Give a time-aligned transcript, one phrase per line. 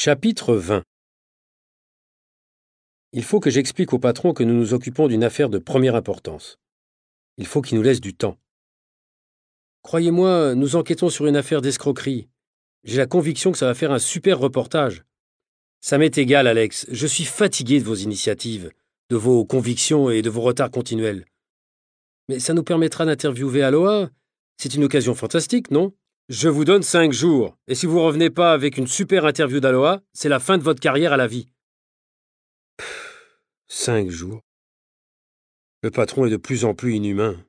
[0.00, 0.84] Chapitre 20
[3.12, 6.56] Il faut que j'explique au patron que nous nous occupons d'une affaire de première importance.
[7.36, 8.38] Il faut qu'il nous laisse du temps.
[9.82, 12.28] Croyez-moi, nous enquêtons sur une affaire d'escroquerie.
[12.84, 15.02] J'ai la conviction que ça va faire un super reportage.
[15.80, 16.86] Ça m'est égal, Alex.
[16.92, 18.70] Je suis fatigué de vos initiatives,
[19.10, 21.24] de vos convictions et de vos retards continuels.
[22.28, 24.10] Mais ça nous permettra d'interviewer Aloha.
[24.58, 25.92] C'est une occasion fantastique, non?
[26.28, 30.02] Je vous donne cinq jours, et si vous revenez pas avec une super interview d'Aloha,
[30.12, 31.48] c'est la fin de votre carrière à la vie.
[33.66, 34.42] Cinq jours.
[35.82, 37.42] Le patron est de plus en plus inhumain.